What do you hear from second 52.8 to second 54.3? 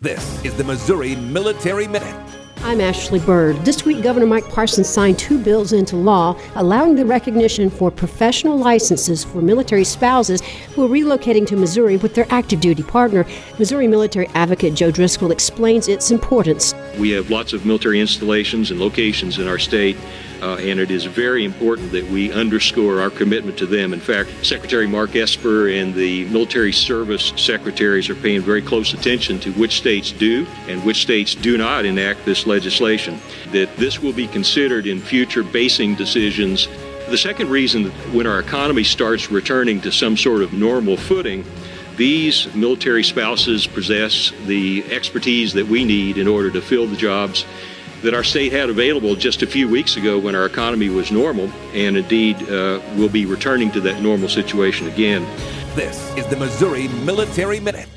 we'll be returning to that normal